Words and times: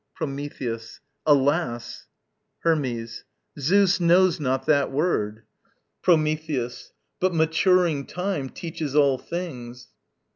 Prometheus. 0.15 0.99
Alas! 1.27 2.07
Hermes. 2.63 3.23
Zeus 3.59 3.99
knows 3.99 4.39
not 4.39 4.65
that 4.65 4.91
word. 4.91 5.43
Prometheus. 6.01 6.91
But 7.19 7.35
maturing 7.35 8.07
Time 8.07 8.49
Teaches 8.49 8.95
all 8.95 9.19
things. 9.19 9.89